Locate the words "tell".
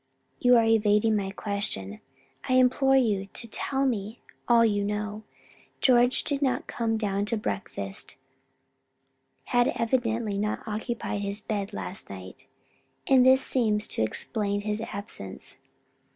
3.47-3.85